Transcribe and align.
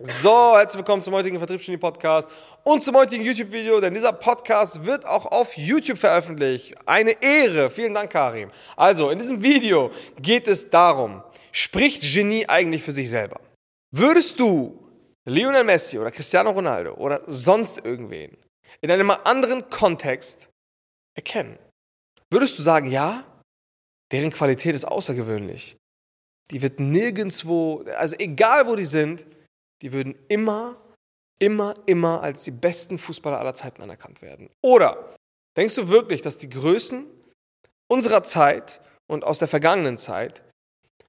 So, 0.00 0.56
herzlich 0.56 0.78
willkommen 0.78 1.02
zum 1.02 1.12
heutigen 1.14 1.38
Vertriebsgenie 1.38 1.76
Podcast 1.76 2.30
und 2.62 2.84
zum 2.84 2.94
heutigen 2.94 3.24
YouTube-Video, 3.24 3.80
denn 3.80 3.94
dieser 3.94 4.12
Podcast 4.12 4.84
wird 4.84 5.04
auch 5.04 5.26
auf 5.26 5.56
YouTube 5.56 5.98
veröffentlicht. 5.98 6.76
Eine 6.86 7.20
Ehre. 7.20 7.68
Vielen 7.68 7.94
Dank, 7.94 8.12
Karim. 8.12 8.52
Also, 8.76 9.10
in 9.10 9.18
diesem 9.18 9.42
Video 9.42 9.90
geht 10.22 10.46
es 10.46 10.70
darum, 10.70 11.24
spricht 11.50 12.02
Genie 12.02 12.48
eigentlich 12.48 12.84
für 12.84 12.92
sich 12.92 13.10
selber? 13.10 13.40
Würdest 13.90 14.38
du 14.38 14.88
Lionel 15.24 15.64
Messi 15.64 15.98
oder 15.98 16.12
Cristiano 16.12 16.50
Ronaldo 16.50 16.94
oder 16.94 17.22
sonst 17.26 17.84
irgendwen 17.84 18.36
in 18.80 18.92
einem 18.92 19.10
anderen 19.10 19.68
Kontext 19.68 20.48
erkennen? 21.16 21.58
Würdest 22.30 22.56
du 22.56 22.62
sagen, 22.62 22.88
ja, 22.88 23.24
deren 24.12 24.30
Qualität 24.30 24.76
ist 24.76 24.84
außergewöhnlich? 24.84 25.76
Die 26.52 26.62
wird 26.62 26.78
nirgendwo, 26.78 27.82
also 27.96 28.14
egal 28.20 28.68
wo 28.68 28.76
die 28.76 28.84
sind, 28.84 29.26
die 29.82 29.92
würden 29.92 30.14
immer, 30.28 30.76
immer, 31.38 31.74
immer 31.86 32.22
als 32.22 32.44
die 32.44 32.50
besten 32.50 32.98
Fußballer 32.98 33.38
aller 33.38 33.54
Zeiten 33.54 33.82
anerkannt 33.82 34.22
werden. 34.22 34.50
Oder 34.62 35.16
denkst 35.56 35.76
du 35.76 35.88
wirklich, 35.88 36.22
dass 36.22 36.38
die 36.38 36.50
Größen 36.50 37.06
unserer 37.88 38.24
Zeit 38.24 38.80
und 39.06 39.24
aus 39.24 39.38
der 39.38 39.48
vergangenen 39.48 39.98
Zeit, 39.98 40.42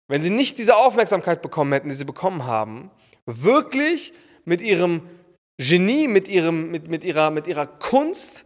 wenn 0.07 0.21
sie 0.21 0.29
nicht 0.29 0.57
diese 0.57 0.75
Aufmerksamkeit 0.75 1.41
bekommen 1.41 1.73
hätten, 1.73 1.89
die 1.89 1.95
sie 1.95 2.05
bekommen 2.05 2.45
haben, 2.45 2.89
wirklich 3.25 4.13
mit 4.45 4.61
ihrem 4.61 5.07
Genie, 5.57 6.07
mit, 6.07 6.27
ihrem, 6.27 6.71
mit, 6.71 6.87
mit, 6.87 7.03
ihrer, 7.03 7.31
mit 7.31 7.47
ihrer 7.47 7.67
Kunst 7.67 8.45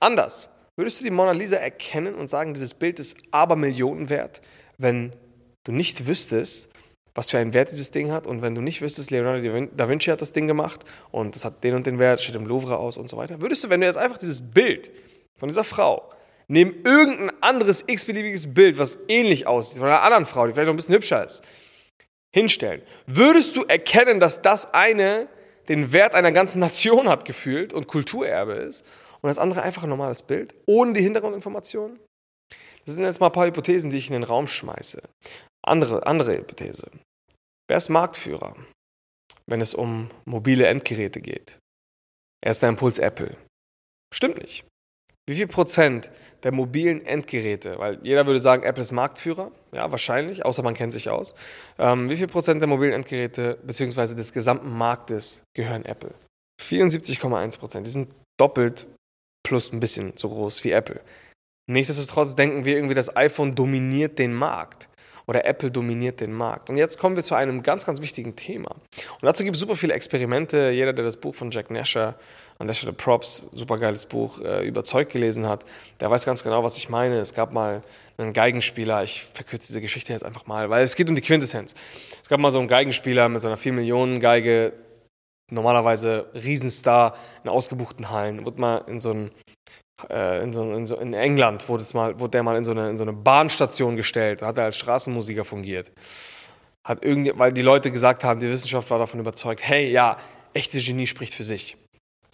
anders? 0.00 0.48
Würdest 0.76 1.00
du 1.00 1.04
die 1.04 1.10
Mona 1.10 1.32
Lisa 1.32 1.56
erkennen 1.56 2.14
und 2.14 2.28
sagen, 2.28 2.54
dieses 2.54 2.72
Bild 2.72 2.98
ist 2.98 3.16
aber 3.30 3.56
Millionen 3.56 4.08
wert, 4.08 4.40
wenn 4.78 5.12
du 5.64 5.72
nicht 5.72 6.06
wüsstest, 6.06 6.71
was 7.14 7.30
für 7.30 7.38
einen 7.38 7.54
Wert 7.54 7.70
dieses 7.70 7.90
Ding 7.90 8.10
hat. 8.10 8.26
Und 8.26 8.42
wenn 8.42 8.54
du 8.54 8.60
nicht 8.60 8.80
wüsstest, 8.82 9.10
Leonardo 9.10 9.68
da 9.74 9.88
Vinci 9.88 10.10
hat 10.10 10.20
das 10.20 10.32
Ding 10.32 10.46
gemacht 10.46 10.80
und 11.10 11.34
das 11.34 11.44
hat 11.44 11.62
den 11.64 11.74
und 11.74 11.86
den 11.86 11.98
Wert, 11.98 12.20
steht 12.20 12.36
im 12.36 12.46
Louvre 12.46 12.78
aus 12.78 12.96
und 12.96 13.08
so 13.08 13.16
weiter, 13.16 13.40
würdest 13.40 13.64
du, 13.64 13.70
wenn 13.70 13.80
du 13.80 13.86
jetzt 13.86 13.98
einfach 13.98 14.18
dieses 14.18 14.40
Bild 14.40 14.90
von 15.38 15.48
dieser 15.48 15.64
Frau 15.64 16.08
neben 16.48 16.82
irgendein 16.84 17.32
anderes 17.40 17.84
x-beliebiges 17.86 18.52
Bild, 18.52 18.78
was 18.78 18.98
ähnlich 19.08 19.46
aussieht, 19.46 19.78
von 19.78 19.88
einer 19.88 20.02
anderen 20.02 20.26
Frau, 20.26 20.46
die 20.46 20.52
vielleicht 20.52 20.66
noch 20.66 20.74
ein 20.74 20.76
bisschen 20.76 20.94
hübscher 20.94 21.24
ist, 21.24 21.42
hinstellen, 22.34 22.82
würdest 23.06 23.56
du 23.56 23.64
erkennen, 23.64 24.20
dass 24.20 24.42
das 24.42 24.72
eine 24.74 25.28
den 25.68 25.92
Wert 25.92 26.14
einer 26.14 26.32
ganzen 26.32 26.58
Nation 26.58 27.08
hat 27.08 27.24
gefühlt 27.24 27.72
und 27.72 27.86
Kulturerbe 27.86 28.52
ist 28.52 28.84
und 29.20 29.28
das 29.28 29.38
andere 29.38 29.62
einfach 29.62 29.84
ein 29.84 29.88
normales 29.88 30.22
Bild, 30.22 30.54
ohne 30.66 30.92
die 30.92 31.02
Hintergrundinformationen? 31.02 31.98
Das 32.84 32.96
sind 32.96 33.04
jetzt 33.04 33.20
mal 33.20 33.26
ein 33.26 33.32
paar 33.32 33.46
Hypothesen, 33.46 33.90
die 33.90 33.96
ich 33.96 34.08
in 34.08 34.14
den 34.14 34.24
Raum 34.24 34.46
schmeiße. 34.46 35.02
Andere, 35.64 36.06
andere 36.06 36.36
Hypothese. 36.36 36.90
Wer 37.68 37.76
ist 37.76 37.88
Marktführer, 37.88 38.56
wenn 39.46 39.60
es 39.60 39.74
um 39.74 40.10
mobile 40.24 40.66
Endgeräte 40.66 41.20
geht? 41.20 41.58
Erster 42.44 42.68
Impuls 42.68 42.98
Apple. 42.98 43.36
Stimmt 44.12 44.38
nicht. 44.40 44.64
Wie 45.28 45.36
viel 45.36 45.46
Prozent 45.46 46.10
der 46.42 46.50
mobilen 46.50 47.06
Endgeräte, 47.06 47.78
weil 47.78 48.00
jeder 48.02 48.26
würde 48.26 48.40
sagen, 48.40 48.64
Apple 48.64 48.82
ist 48.82 48.90
Marktführer, 48.90 49.52
ja, 49.70 49.90
wahrscheinlich, 49.92 50.44
außer 50.44 50.64
man 50.64 50.74
kennt 50.74 50.92
sich 50.92 51.08
aus. 51.10 51.34
Ähm, 51.78 52.10
wie 52.10 52.16
viel 52.16 52.26
Prozent 52.26 52.60
der 52.60 52.66
mobilen 52.66 52.92
Endgeräte 52.92 53.56
bzw. 53.62 54.16
des 54.16 54.32
gesamten 54.32 54.70
Marktes 54.70 55.44
gehören 55.54 55.84
Apple? 55.84 56.12
74,1 56.60 57.58
Prozent. 57.58 57.86
Die 57.86 57.90
sind 57.92 58.12
doppelt 58.38 58.88
plus 59.46 59.72
ein 59.72 59.78
bisschen 59.78 60.12
so 60.16 60.28
groß 60.28 60.64
wie 60.64 60.72
Apple. 60.72 61.00
Nichtsdestotrotz 61.70 62.34
denken 62.34 62.64
wir 62.64 62.74
irgendwie, 62.74 62.94
das 62.94 63.14
iPhone 63.16 63.54
dominiert 63.54 64.18
den 64.18 64.34
Markt 64.34 64.88
oder 65.32 65.46
Apple 65.46 65.70
dominiert 65.70 66.20
den 66.20 66.32
Markt. 66.32 66.68
Und 66.68 66.76
jetzt 66.76 66.98
kommen 66.98 67.16
wir 67.16 67.22
zu 67.22 67.34
einem 67.34 67.62
ganz, 67.62 67.86
ganz 67.86 68.02
wichtigen 68.02 68.36
Thema. 68.36 68.70
Und 68.70 69.22
dazu 69.22 69.44
gibt 69.44 69.54
es 69.54 69.60
super 69.60 69.76
viele 69.76 69.94
Experimente. 69.94 70.72
Jeder, 70.74 70.92
der 70.92 71.06
das 71.06 71.16
Buch 71.16 71.34
von 71.34 71.50
Jack 71.50 71.70
Nasher, 71.70 72.16
an 72.58 72.66
der 72.66 72.74
Stelle 72.74 72.92
Props, 72.92 73.46
super 73.52 73.78
geiles 73.78 74.04
Buch, 74.04 74.40
äh, 74.40 74.66
überzeugt 74.66 75.10
gelesen 75.10 75.48
hat, 75.48 75.64
der 76.00 76.10
weiß 76.10 76.26
ganz 76.26 76.44
genau, 76.44 76.62
was 76.62 76.76
ich 76.76 76.90
meine. 76.90 77.18
Es 77.18 77.32
gab 77.32 77.54
mal 77.54 77.82
einen 78.18 78.34
Geigenspieler, 78.34 79.02
ich 79.02 79.24
verkürze 79.32 79.68
diese 79.68 79.80
Geschichte 79.80 80.12
jetzt 80.12 80.24
einfach 80.24 80.46
mal, 80.46 80.68
weil 80.68 80.84
es 80.84 80.94
geht 80.94 81.08
um 81.08 81.14
die 81.14 81.22
Quintessenz. 81.22 81.74
Es 82.22 82.28
gab 82.28 82.38
mal 82.38 82.52
so 82.52 82.58
einen 82.58 82.68
Geigenspieler 82.68 83.30
mit 83.30 83.40
so 83.40 83.46
einer 83.46 83.56
4 83.56 83.72
Millionen 83.72 84.20
Geige, 84.20 84.74
normalerweise 85.50 86.26
Riesenstar 86.34 87.16
in 87.42 87.48
ausgebuchten 87.48 88.10
Hallen, 88.10 88.44
wurde 88.44 88.60
mal 88.60 88.84
in 88.86 89.00
so 89.00 89.12
einen 89.12 89.30
in, 90.10 90.52
so, 90.52 90.72
in, 90.72 90.86
so, 90.86 90.96
in, 90.96 91.14
England 91.14 91.68
wurde, 91.68 91.82
es 91.82 91.94
mal, 91.94 92.18
wurde 92.18 92.32
der 92.32 92.42
mal 92.42 92.56
in 92.56 92.64
so, 92.64 92.70
eine, 92.72 92.90
in 92.90 92.96
so 92.96 93.04
eine 93.04 93.12
Bahnstation 93.12 93.96
gestellt, 93.96 94.42
hat 94.42 94.58
er 94.58 94.64
als 94.64 94.76
Straßenmusiker 94.76 95.44
fungiert. 95.44 95.90
Hat 96.84 97.04
irgendwie, 97.04 97.32
weil 97.36 97.52
die 97.52 97.62
Leute 97.62 97.90
gesagt 97.90 98.24
haben, 98.24 98.40
die 98.40 98.48
Wissenschaft 98.48 98.90
war 98.90 98.98
davon 98.98 99.20
überzeugt, 99.20 99.62
hey, 99.62 99.90
ja, 99.90 100.16
echtes 100.54 100.84
Genie 100.84 101.06
spricht 101.06 101.34
für 101.34 101.44
sich. 101.44 101.76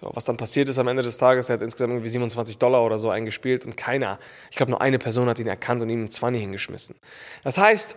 So, 0.00 0.10
was 0.14 0.24
dann 0.24 0.36
passiert 0.36 0.68
ist 0.68 0.78
am 0.78 0.86
Ende 0.86 1.02
des 1.02 1.18
Tages, 1.18 1.48
er 1.48 1.54
hat 1.54 1.62
insgesamt 1.62 1.92
irgendwie 1.92 2.08
27 2.08 2.58
Dollar 2.58 2.84
oder 2.84 3.00
so 3.00 3.10
eingespielt 3.10 3.64
und 3.66 3.76
keiner, 3.76 4.20
ich 4.50 4.56
glaube 4.56 4.70
nur 4.70 4.80
eine 4.80 4.98
Person 4.98 5.28
hat 5.28 5.40
ihn 5.40 5.48
erkannt 5.48 5.82
und 5.82 5.90
ihm 5.90 5.98
einen 5.98 6.08
20 6.08 6.40
hingeschmissen. 6.40 6.96
Das 7.42 7.58
heißt, 7.58 7.96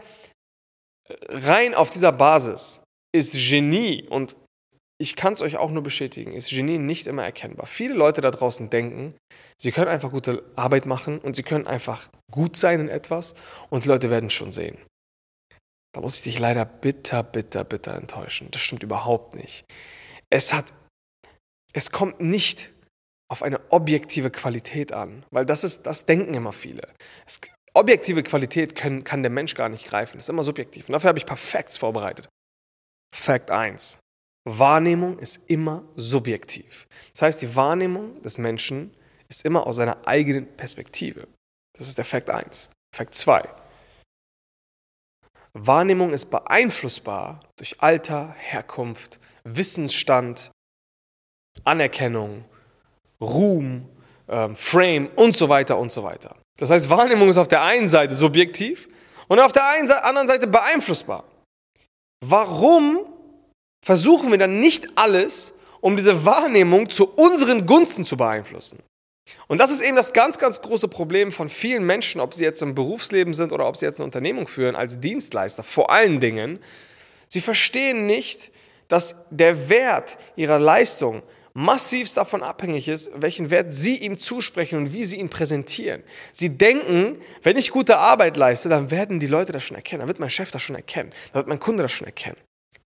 rein 1.30 1.76
auf 1.76 1.92
dieser 1.92 2.12
Basis 2.12 2.82
ist 3.14 3.34
Genie 3.34 4.08
und 4.10 4.36
ich 5.02 5.16
kann 5.16 5.34
es 5.34 5.42
euch 5.42 5.58
auch 5.58 5.72
nur 5.72 5.82
bestätigen, 5.82 6.32
ist 6.32 6.52
Genie 6.52 6.78
nicht 6.78 7.08
immer 7.08 7.24
erkennbar. 7.24 7.66
Viele 7.66 7.96
Leute 7.96 8.22
da 8.22 8.30
draußen 8.30 8.70
denken, 8.70 9.16
sie 9.60 9.72
können 9.72 9.88
einfach 9.88 10.12
gute 10.12 10.44
Arbeit 10.56 10.86
machen 10.86 11.18
und 11.18 11.36
sie 11.36 11.42
können 11.42 11.66
einfach 11.66 12.10
gut 12.30 12.56
sein 12.56 12.82
in 12.82 12.88
etwas 12.88 13.34
und 13.72 13.84
die 13.84 13.88
Leute 13.88 14.12
werden 14.12 14.28
es 14.28 14.34
schon 14.34 14.52
sehen. 14.52 14.78
Da 15.94 16.02
muss 16.02 16.18
ich 16.18 16.22
dich 16.22 16.40
leider 16.40 16.66
bitter, 16.66 17.24
bitter, 17.24 17.64
bitter 17.64 17.96
enttäuschen. 17.96 18.50
Das 18.52 18.62
stimmt 18.62 18.84
überhaupt 18.84 19.34
nicht. 19.34 19.66
Es 20.30 20.54
hat, 20.54 20.72
es 21.74 21.92
kommt 21.92 22.22
nicht 22.22 22.72
auf 23.28 23.42
eine 23.42 23.60
objektive 23.72 24.30
Qualität 24.30 24.92
an, 24.92 25.26
weil 25.32 25.48
das 25.48 25.64
ist, 25.64 25.86
das 25.88 26.06
denken 26.06 26.36
immer 26.36 26.54
viele. 26.54 26.88
Es, 27.26 27.42
objektive 27.74 28.22
Qualität 28.22 28.76
können, 28.76 29.04
kann 29.04 29.24
der 29.24 29.32
Mensch 29.32 29.56
gar 29.56 29.70
nicht 29.70 29.86
greifen. 29.86 30.18
Das 30.18 30.26
ist 30.26 30.30
immer 30.30 30.44
subjektiv. 30.44 30.88
Und 30.88 30.94
dafür 30.94 31.08
habe 31.08 31.18
ich 31.18 31.26
ein 31.26 31.30
paar 31.30 31.38
Facts 31.38 31.78
vorbereitet. 31.78 32.30
Fact 33.16 33.50
1. 33.50 33.98
Wahrnehmung 34.46 35.20
ist 35.20 35.40
immer 35.48 35.84
subjektiv. 35.96 36.88
Das 37.14 37.22
heißt, 37.22 37.42
die 37.42 37.56
Wahrnehmung 37.56 38.22
des 38.22 38.38
Menschen 38.38 38.96
ist 39.30 39.46
immer 39.46 39.68
aus 39.68 39.76
seiner 39.76 40.08
eigenen 40.08 40.48
Perspektive. 40.58 41.28
Das 41.78 41.88
ist 41.88 41.98
der 41.98 42.06
Fakt 42.06 42.30
1. 42.30 42.70
Fakt 42.96 43.16
2. 43.16 43.44
Wahrnehmung 45.54 46.12
ist 46.12 46.30
beeinflussbar 46.30 47.40
durch 47.58 47.82
Alter, 47.82 48.34
Herkunft, 48.38 49.20
Wissensstand, 49.44 50.52
Anerkennung, 51.64 52.44
Ruhm, 53.20 53.88
ähm, 54.28 54.56
Frame 54.56 55.10
und 55.16 55.36
so 55.36 55.50
weiter 55.50 55.78
und 55.78 55.92
so 55.92 56.04
weiter. 56.04 56.36
Das 56.58 56.70
heißt, 56.70 56.90
Wahrnehmung 56.90 57.30
ist 57.30 57.38
auf 57.38 57.48
der 57.48 57.62
einen 57.64 57.88
Seite 57.88 58.16
subjektiv 58.16 58.88
und 59.28 59.40
auf 59.40 59.52
der 59.52 59.64
anderen 60.04 60.28
Seite 60.28 60.48
beeinflussbar. 60.48 61.24
Warum 62.24 63.06
versuchen 63.84 64.32
wir 64.32 64.38
dann 64.38 64.60
nicht 64.60 64.88
alles, 64.96 65.54
um 65.80 65.98
diese 65.98 66.26
Wahrnehmung 66.26 66.90
zu 66.90 67.10
unseren 67.10 67.66
Gunsten 67.66 68.06
zu 68.06 68.18
beeinflussen. 68.18 68.80
Und 69.48 69.60
das 69.60 69.72
ist 69.72 69.82
eben 69.82 69.96
das 69.96 70.14
ganz, 70.14 70.38
ganz 70.38 70.62
große 70.62 70.88
Problem 70.88 71.32
von 71.32 71.50
vielen 71.50 71.86
Menschen, 71.86 72.22
ob 72.22 72.34
sie 72.34 72.44
jetzt 72.44 72.62
im 72.62 72.76
Berufsleben 72.76 73.34
sind 73.34 73.52
oder 73.52 73.68
ob 73.68 73.78
sie 73.78 73.86
jetzt 73.86 74.00
eine 74.00 74.06
Unternehmung 74.06 74.48
führen, 74.48 74.76
als 74.76 75.00
Dienstleister, 75.00 75.64
vor 75.64 75.90
allen 75.90 76.20
Dingen. 76.20 76.60
Sie 77.28 77.42
verstehen 77.42 78.06
nicht, 78.06 78.52
dass 78.88 79.16
der 79.30 79.70
Wert 79.70 80.18
ihrer 80.36 80.60
Leistung 80.60 81.24
massivst 81.54 82.18
davon 82.18 82.44
abhängig 82.44 82.88
ist, 82.88 83.12
welchen 83.16 83.50
Wert 83.50 83.74
sie 83.74 83.98
ihm 83.98 84.18
zusprechen 84.18 84.78
und 84.78 84.94
wie 84.94 85.04
sie 85.04 85.18
ihn 85.18 85.30
präsentieren. 85.30 86.04
Sie 86.32 86.50
denken, 86.50 87.18
wenn 87.44 87.58
ich 87.58 87.72
gute 87.72 87.98
Arbeit 87.98 88.38
leiste, 88.38 88.70
dann 88.70 88.92
werden 88.92 89.20
die 89.20 89.28
Leute 89.28 89.52
das 89.52 89.64
schon 89.64 89.76
erkennen, 89.76 90.00
dann 90.00 90.08
wird 90.08 90.20
mein 90.20 90.30
Chef 90.30 90.52
das 90.52 90.62
schon 90.62 90.76
erkennen, 90.76 91.12
dann 91.34 91.42
wird 91.42 91.48
mein 91.48 91.60
Kunde 91.60 91.84
das 91.84 91.92
schon 91.92 92.08
erkennen. 92.08 92.38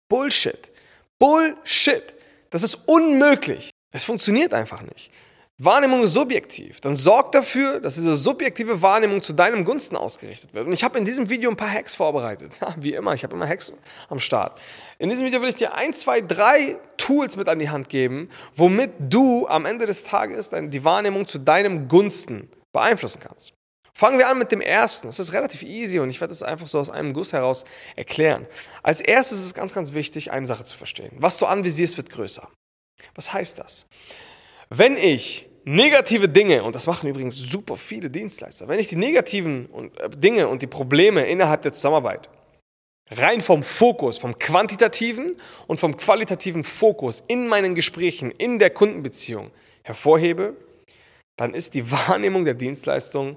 Bullshit. 0.08 0.70
Bullshit. 1.18 2.14
Das 2.50 2.62
ist 2.62 2.78
unmöglich. 2.86 3.70
Es 3.92 4.04
funktioniert 4.04 4.54
einfach 4.54 4.82
nicht. 4.82 5.10
Wahrnehmung 5.58 6.02
ist 6.02 6.14
subjektiv. 6.14 6.80
Dann 6.80 6.96
sorg 6.96 7.30
dafür, 7.30 7.78
dass 7.78 7.94
diese 7.94 8.16
subjektive 8.16 8.82
Wahrnehmung 8.82 9.22
zu 9.22 9.32
deinem 9.32 9.64
Gunsten 9.64 9.96
ausgerichtet 9.96 10.52
wird. 10.52 10.66
Und 10.66 10.72
ich 10.72 10.82
habe 10.82 10.98
in 10.98 11.04
diesem 11.04 11.30
Video 11.30 11.48
ein 11.48 11.56
paar 11.56 11.70
Hacks 11.70 11.94
vorbereitet. 11.94 12.58
Ja, 12.60 12.74
wie 12.80 12.94
immer, 12.94 13.14
ich 13.14 13.22
habe 13.22 13.36
immer 13.36 13.46
Hacks 13.46 13.72
am 14.08 14.18
Start. 14.18 14.60
In 14.98 15.10
diesem 15.10 15.24
Video 15.24 15.40
will 15.40 15.48
ich 15.48 15.54
dir 15.54 15.74
ein, 15.74 15.92
zwei, 15.92 16.20
drei 16.20 16.78
Tools 16.96 17.36
mit 17.36 17.48
an 17.48 17.60
die 17.60 17.70
Hand 17.70 17.88
geben, 17.88 18.28
womit 18.54 18.90
du 18.98 19.46
am 19.46 19.64
Ende 19.64 19.86
des 19.86 20.02
Tages 20.02 20.50
die 20.50 20.84
Wahrnehmung 20.84 21.28
zu 21.28 21.38
deinem 21.38 21.86
Gunsten 21.86 22.50
beeinflussen 22.72 23.20
kannst. 23.20 23.52
Fangen 23.96 24.18
wir 24.18 24.28
an 24.28 24.38
mit 24.38 24.50
dem 24.50 24.60
ersten. 24.60 25.06
Das 25.06 25.20
ist 25.20 25.32
relativ 25.32 25.62
easy 25.62 26.00
und 26.00 26.10
ich 26.10 26.20
werde 26.20 26.32
es 26.32 26.42
einfach 26.42 26.66
so 26.66 26.80
aus 26.80 26.90
einem 26.90 27.12
Guss 27.12 27.32
heraus 27.32 27.64
erklären. 27.94 28.46
Als 28.82 29.00
erstes 29.00 29.38
ist 29.38 29.46
es 29.46 29.54
ganz, 29.54 29.72
ganz 29.72 29.94
wichtig, 29.94 30.32
eine 30.32 30.46
Sache 30.46 30.64
zu 30.64 30.76
verstehen. 30.76 31.12
Was 31.18 31.36
du 31.36 31.46
anvisierst, 31.46 31.96
wird 31.96 32.10
größer. 32.10 32.48
Was 33.14 33.32
heißt 33.32 33.58
das? 33.58 33.86
Wenn 34.68 34.96
ich 34.96 35.46
negative 35.64 36.28
Dinge, 36.28 36.64
und 36.64 36.74
das 36.74 36.86
machen 36.86 37.08
übrigens 37.08 37.36
super 37.36 37.76
viele 37.76 38.10
Dienstleister, 38.10 38.66
wenn 38.68 38.80
ich 38.80 38.88
die 38.88 38.96
negativen 38.96 39.68
äh, 39.98 40.10
Dinge 40.10 40.48
und 40.48 40.62
die 40.62 40.66
Probleme 40.66 41.26
innerhalb 41.26 41.62
der 41.62 41.72
Zusammenarbeit 41.72 42.28
rein 43.10 43.40
vom 43.40 43.62
Fokus, 43.62 44.18
vom 44.18 44.36
quantitativen 44.36 45.36
und 45.66 45.78
vom 45.78 45.96
qualitativen 45.96 46.64
Fokus 46.64 47.22
in 47.28 47.46
meinen 47.46 47.74
Gesprächen, 47.74 48.30
in 48.30 48.58
der 48.58 48.70
Kundenbeziehung 48.70 49.50
hervorhebe, 49.82 50.56
dann 51.36 51.54
ist 51.54 51.74
die 51.74 51.90
Wahrnehmung 51.90 52.44
der 52.44 52.54
Dienstleistung 52.54 53.36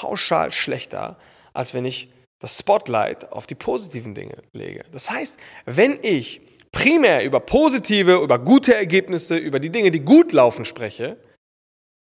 pauschal 0.00 0.50
schlechter, 0.50 1.16
als 1.52 1.72
wenn 1.74 1.84
ich 1.84 2.08
das 2.40 2.58
Spotlight 2.58 3.30
auf 3.32 3.46
die 3.46 3.54
positiven 3.54 4.14
Dinge 4.14 4.36
lege. 4.52 4.84
Das 4.92 5.10
heißt, 5.10 5.38
wenn 5.66 5.98
ich 6.02 6.40
primär 6.72 7.24
über 7.24 7.40
positive, 7.40 8.20
über 8.20 8.38
gute 8.38 8.74
Ergebnisse, 8.74 9.36
über 9.36 9.60
die 9.60 9.70
Dinge, 9.70 9.90
die 9.92 10.00
gut 10.00 10.32
laufen, 10.32 10.64
spreche, 10.64 11.16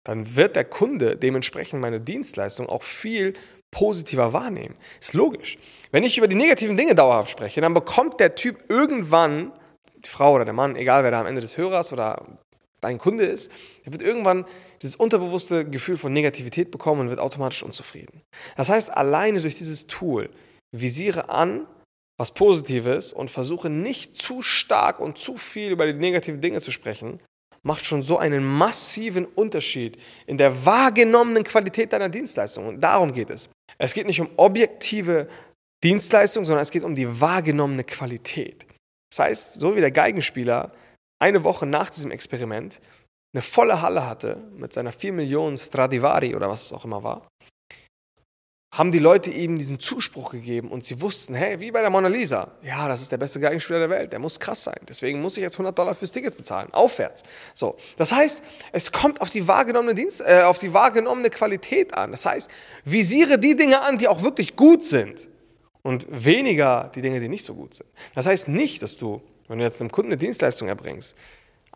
dann 0.04 0.36
wird 0.36 0.56
der 0.56 0.64
Kunde 0.64 1.16
dementsprechend 1.16 1.80
meine 1.80 2.00
Dienstleistung 2.00 2.68
auch 2.68 2.82
viel 2.82 3.34
positiver 3.70 4.32
wahrnehmen. 4.32 4.74
Ist 5.00 5.14
logisch. 5.14 5.58
Wenn 5.92 6.04
ich 6.04 6.18
über 6.18 6.28
die 6.28 6.36
negativen 6.36 6.76
Dinge 6.76 6.94
dauerhaft 6.94 7.30
spreche, 7.30 7.60
dann 7.60 7.74
bekommt 7.74 8.18
der 8.18 8.34
Typ 8.34 8.64
irgendwann, 8.68 9.52
die 9.96 10.08
Frau 10.08 10.34
oder 10.34 10.44
der 10.44 10.54
Mann, 10.54 10.76
egal 10.76 11.04
wer 11.04 11.12
da 11.12 11.20
am 11.20 11.26
Ende 11.26 11.40
des 11.40 11.56
Hörers 11.56 11.92
oder 11.92 12.38
dein 12.86 12.98
Kunde 12.98 13.24
ist, 13.24 13.50
der 13.84 13.92
wird 13.92 14.02
irgendwann 14.02 14.44
dieses 14.82 14.96
unterbewusste 14.96 15.68
Gefühl 15.68 15.96
von 15.96 16.12
Negativität 16.12 16.70
bekommen 16.70 17.02
und 17.02 17.10
wird 17.10 17.20
automatisch 17.20 17.62
unzufrieden. 17.62 18.22
Das 18.56 18.68
heißt, 18.68 18.90
alleine 18.90 19.40
durch 19.40 19.56
dieses 19.56 19.86
Tool 19.86 20.30
visiere 20.74 21.28
an, 21.28 21.66
was 22.18 22.32
Positives 22.32 23.12
und 23.12 23.30
versuche 23.30 23.68
nicht 23.68 24.20
zu 24.20 24.40
stark 24.40 25.00
und 25.00 25.18
zu 25.18 25.36
viel 25.36 25.70
über 25.70 25.86
die 25.86 25.92
negativen 25.92 26.40
Dinge 26.40 26.60
zu 26.60 26.70
sprechen, 26.70 27.20
macht 27.62 27.84
schon 27.84 28.02
so 28.02 28.16
einen 28.16 28.44
massiven 28.44 29.26
Unterschied 29.26 29.98
in 30.26 30.38
der 30.38 30.64
wahrgenommenen 30.64 31.44
Qualität 31.44 31.92
deiner 31.92 32.08
Dienstleistung. 32.08 32.68
Und 32.68 32.80
darum 32.80 33.12
geht 33.12 33.28
es. 33.28 33.50
Es 33.76 33.92
geht 33.92 34.06
nicht 34.06 34.20
um 34.20 34.30
objektive 34.36 35.28
Dienstleistung, 35.82 36.44
sondern 36.44 36.62
es 36.62 36.70
geht 36.70 36.84
um 36.84 36.94
die 36.94 37.20
wahrgenommene 37.20 37.84
Qualität. 37.84 38.64
Das 39.10 39.18
heißt, 39.18 39.54
so 39.54 39.76
wie 39.76 39.80
der 39.80 39.90
Geigenspieler 39.90 40.72
eine 41.18 41.44
Woche 41.44 41.66
nach 41.66 41.90
diesem 41.90 42.10
Experiment 42.10 42.80
eine 43.34 43.42
volle 43.42 43.82
Halle 43.82 44.06
hatte 44.06 44.38
mit 44.56 44.72
seiner 44.72 44.92
4 44.92 45.12
Millionen 45.12 45.56
Stradivari 45.56 46.34
oder 46.34 46.48
was 46.48 46.66
es 46.66 46.72
auch 46.72 46.84
immer 46.84 47.02
war, 47.02 47.28
haben 48.76 48.90
die 48.90 48.98
Leute 48.98 49.30
ihm 49.30 49.58
diesen 49.58 49.80
Zuspruch 49.80 50.30
gegeben 50.30 50.70
und 50.70 50.84
sie 50.84 51.00
wussten, 51.00 51.34
hey, 51.34 51.60
wie 51.60 51.70
bei 51.70 51.80
der 51.80 51.88
Mona 51.88 52.08
Lisa, 52.08 52.52
ja, 52.62 52.88
das 52.88 53.00
ist 53.00 53.10
der 53.10 53.16
beste 53.16 53.40
Geigenspieler 53.40 53.78
der 53.78 53.90
Welt, 53.90 54.12
der 54.12 54.18
muss 54.18 54.38
krass 54.38 54.64
sein, 54.64 54.78
deswegen 54.86 55.20
muss 55.22 55.36
ich 55.36 55.42
jetzt 55.42 55.54
100 55.54 55.78
Dollar 55.78 55.94
fürs 55.94 56.12
Ticket 56.12 56.36
bezahlen, 56.36 56.68
aufwärts. 56.72 57.22
So, 57.54 57.76
das 57.96 58.12
heißt, 58.12 58.42
es 58.72 58.92
kommt 58.92 59.20
auf 59.20 59.30
die 59.30 59.48
wahrgenommene 59.48 59.94
Dienst, 59.94 60.20
äh, 60.20 60.42
auf 60.44 60.58
die 60.58 60.74
wahrgenommene 60.74 61.30
Qualität 61.30 61.94
an. 61.94 62.10
Das 62.10 62.26
heißt, 62.26 62.50
visiere 62.84 63.38
die 63.38 63.56
Dinge 63.56 63.80
an, 63.80 63.98
die 63.98 64.08
auch 64.08 64.22
wirklich 64.22 64.56
gut 64.56 64.84
sind 64.84 65.28
und 65.82 66.06
weniger 66.10 66.90
die 66.94 67.00
Dinge, 67.00 67.20
die 67.20 67.28
nicht 67.28 67.44
so 67.44 67.54
gut 67.54 67.74
sind. 67.74 67.90
Das 68.14 68.26
heißt 68.26 68.48
nicht, 68.48 68.82
dass 68.82 68.98
du, 68.98 69.22
wenn 69.48 69.58
du 69.58 69.64
jetzt 69.64 69.81
einem 69.81 69.90
Kunden 69.90 70.12
eine 70.12 70.19
Dienstleistung 70.19 70.69
erbringst, 70.69 71.16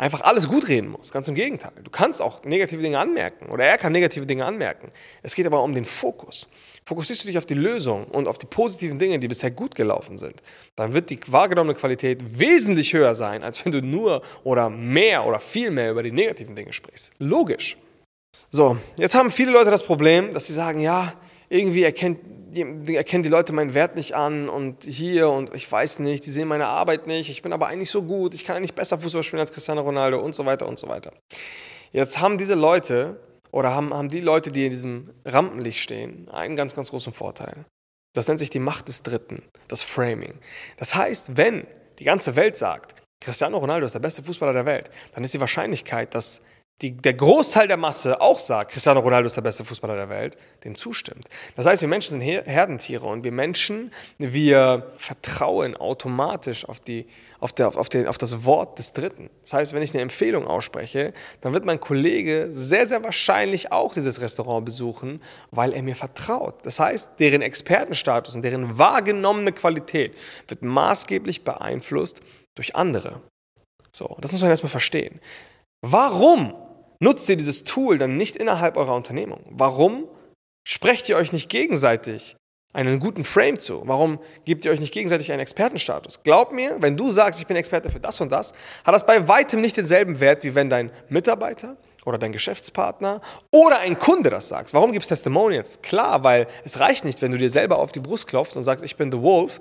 einfach 0.00 0.22
alles 0.22 0.49
gut 0.49 0.69
reden 0.69 0.88
musst. 0.88 1.12
Ganz 1.12 1.28
im 1.28 1.34
Gegenteil. 1.34 1.72
Du 1.84 1.90
kannst 1.90 2.22
auch 2.22 2.43
negative 2.44 2.81
Dinge 2.81 2.99
anmerken 2.99 3.46
oder 3.50 3.67
er 3.67 3.76
kann 3.76 3.93
negative 3.93 4.26
Dinge 4.26 4.46
anmerken. 4.46 4.90
Es 5.22 5.34
geht 5.34 5.46
aber 5.46 5.62
um 5.62 5.75
den 5.75 5.84
Fokus. 5.84 6.49
Fokussierst 6.87 7.22
du 7.22 7.26
dich 7.28 7.37
auf 7.37 7.44
die 7.44 7.55
Lösung 7.55 8.06
und 8.06 8.26
auf 8.26 8.38
die 8.38 8.46
positiven 8.46 8.99
Dinge, 8.99 9.19
die 9.19 9.28
bisher 9.28 9.50
gut 9.50 9.75
gelaufen 9.75 10.17
sind, 10.17 10.43
dann 10.75 10.94
wird 10.94 11.11
die 11.11 11.20
wahrgenommene 11.26 11.78
Qualität 11.78 12.38
wesentlich 12.40 12.94
höher 12.94 13.14
sein, 13.14 13.43
als 13.43 13.64
wenn 13.64 13.72
du 13.72 13.82
nur 13.82 14.22
oder 14.43 14.70
mehr 14.70 15.26
oder 15.26 15.38
viel 15.38 15.70
mehr 15.70 15.90
über 15.90 16.02
die 16.02 16.12
negativen 16.12 16.56
Dinge 16.56 16.72
sprichst. 16.72 17.11
Logisch. 17.19 17.76
So, 18.49 18.78
jetzt 18.96 19.14
haben 19.14 19.31
viele 19.31 19.52
Leute 19.52 19.70
das 19.70 19.84
Problem, 19.84 20.31
dass 20.31 20.46
sie 20.46 20.55
sagen, 20.55 20.81
ja, 20.81 21.12
irgendwie 21.50 21.82
erkennt 21.82 22.19
erkennen 22.52 23.23
die 23.23 23.29
Leute 23.29 23.52
meinen 23.52 23.75
Wert 23.75 23.94
nicht 23.94 24.17
an 24.17 24.49
und 24.49 24.82
hier 24.82 25.31
und 25.31 25.55
ich 25.55 25.70
weiß 25.70 26.00
nicht, 26.00 26.26
die 26.26 26.31
sehen 26.31 26.49
meine 26.49 26.67
Arbeit 26.67 27.06
nicht, 27.06 27.31
ich 27.31 27.43
bin 27.43 27.52
aber 27.52 27.69
eigentlich 27.69 27.91
so 27.91 28.02
gut, 28.02 28.35
ich 28.35 28.44
kann 28.44 28.56
eigentlich 28.56 28.75
besser 28.75 28.99
Fußball 28.99 29.23
spielen 29.23 29.41
als 29.41 29.52
Cristiano 29.52 29.82
Ronaldo 29.82 30.19
und 30.19 30.35
so 30.35 30.44
weiter 30.47 30.67
und 30.67 30.79
so 30.79 30.88
weiter. 30.88 31.12
Jetzt 31.93 32.20
haben 32.20 32.38
diese 32.38 32.55
Leute 32.55 33.20
oder 33.52 33.75
haben, 33.75 33.94
haben 33.94 34.08
die 34.08 34.20
Leute, 34.20 34.52
die 34.52 34.64
in 34.64 34.70
diesem 34.70 35.11
Rampenlicht 35.25 35.79
stehen, 35.79 36.29
einen 36.29 36.56
ganz, 36.56 36.75
ganz 36.75 36.91
großen 36.91 37.12
Vorteil. 37.12 37.67
Das 38.14 38.26
nennt 38.26 38.41
sich 38.41 38.50
die 38.50 38.58
Macht 38.58 38.88
des 38.88 39.03
Dritten, 39.03 39.43
das 39.69 39.82
Framing. 39.82 40.35
Das 40.76 40.94
heißt, 40.94 41.37
wenn 41.37 41.67
die 41.99 42.05
ganze 42.05 42.35
Welt 42.35 42.56
sagt, 42.56 43.03
Cristiano 43.23 43.58
Ronaldo 43.58 43.87
ist 43.87 43.94
der 43.94 44.00
beste 44.00 44.23
Fußballer 44.23 44.53
der 44.53 44.67
Welt, 44.67 44.91
dann 45.14 45.23
ist 45.23 45.35
die 45.35 45.41
Wahrscheinlichkeit, 45.41 46.14
dass 46.14 46.41
die, 46.82 46.97
der 46.97 47.15
Großteil 47.15 47.69
der 47.69 47.77
Masse 47.77 48.21
auch 48.21 48.38
sagt, 48.38 48.73
Cristiano 48.73 49.00
Ronaldo 49.00 49.27
ist 49.27 49.37
der 49.37 49.43
beste 49.43 49.65
Fußballer 49.65 49.97
der 49.97 50.09
Welt, 50.09 50.37
dem 50.65 50.75
zustimmt. 50.75 51.27
Das 51.56 51.67
heißt, 51.67 51.82
wir 51.82 51.88
Menschen 51.88 52.12
sind 52.12 52.23
Herdentiere 52.23 53.06
und 53.06 53.23
wir 53.23 53.32
Menschen, 53.32 53.93
wir 54.19 54.91
vertrauen 54.97 55.77
automatisch 55.77 56.67
auf, 56.67 56.81
die, 56.81 57.06
auf, 57.38 57.53
der, 57.53 57.69
auf, 57.77 57.88
den, 57.91 58.06
auf 58.06 58.17
das 58.17 58.44
Wort 58.44 58.79
des 58.79 58.94
Dritten. 58.94 59.29
Das 59.43 59.53
heißt, 59.53 59.75
wenn 59.75 59.82
ich 59.82 59.93
eine 59.93 60.00
Empfehlung 60.00 60.47
ausspreche, 60.47 61.12
dann 61.43 61.53
wird 61.53 61.67
mein 61.67 61.81
Kollege 61.81 62.49
sehr, 62.50 62.87
sehr 62.87 63.05
wahrscheinlich 63.05 63.73
auch 63.73 63.93
dieses 63.93 64.23
Restaurant 64.23 64.65
besuchen, 64.65 65.23
weil 65.50 65.75
er 65.75 65.82
mir 65.82 65.97
vertraut. 65.97 66.65
Das 66.65 66.81
heißt, 66.81 67.12
deren 67.19 67.43
Expertenstatus 67.43 68.35
und 68.35 68.43
deren 68.43 68.79
wahrgenommene 68.79 69.53
Qualität 69.53 70.17
wird 70.49 70.62
maßgeblich 70.62 71.44
beeinflusst 71.44 72.23
durch 72.55 72.75
andere. 72.75 73.21
So, 73.93 74.17
das 74.21 74.32
muss 74.32 74.41
man 74.41 74.50
erstmal 74.50 74.71
verstehen. 74.71 75.21
Warum 75.82 76.55
nutzt 77.00 77.29
ihr 77.29 77.37
dieses 77.37 77.64
Tool 77.64 77.99
dann 77.99 78.17
nicht 78.17 78.37
innerhalb 78.37 78.76
eurer 78.76 78.94
Unternehmung? 78.94 79.44
Warum 79.50 80.08
sprecht 80.64 81.08
ihr 81.08 81.17
euch 81.17 81.32
nicht 81.32 81.49
gegenseitig 81.49 82.37
einen 82.73 83.00
guten 83.00 83.25
Frame 83.25 83.58
zu? 83.58 83.82
Warum 83.87 84.20
gebt 84.44 84.64
ihr 84.64 84.70
euch 84.70 84.81
nicht 84.81 84.94
gegenseitig 84.94 85.32
einen 85.32 85.41
Expertenstatus? 85.41 86.23
Glaub 86.23 86.52
mir, 86.52 86.76
wenn 86.81 86.97
du 86.97 87.11
sagst, 87.11 87.41
ich 87.41 87.47
bin 87.47 87.56
Experte 87.56 87.91
für 87.91 88.00
das 88.00 88.20
und 88.20 88.31
das, 88.31 88.52
hat 88.85 88.94
das 88.94 89.06
bei 89.06 89.26
weitem 89.26 89.61
nicht 89.61 89.76
denselben 89.76 90.20
Wert, 90.20 90.44
wie 90.44 90.55
wenn 90.55 90.70
dein 90.70 90.93
Mitarbeiter 91.08 91.76
oder 92.05 92.19
dein 92.19 92.32
Geschäftspartner 92.32 93.20
oder 93.50 93.81
ein 93.81 93.99
Kunde 93.99 94.31
das 94.31 94.49
sagt. 94.49 94.73
Warum 94.73 94.93
gibt 94.93 95.03
es 95.03 95.08
Testimonials? 95.08 95.82
Klar, 95.82 96.23
weil 96.25 96.46
es 96.64 96.79
reicht 96.79 97.05
nicht, 97.05 97.20
wenn 97.23 97.32
du 97.32 97.38
dir 97.38 97.50
selber 97.50 97.79
auf 97.79 97.93
die 97.93 98.00
Brust 98.00 98.26
klopfst 98.26 98.56
und 98.56 98.62
sagst, 98.62 98.85
ich 98.85 98.96
bin 98.96 99.11
The 99.11 99.20
Wolf. 99.20 99.58